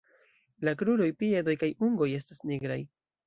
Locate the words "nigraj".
2.53-2.79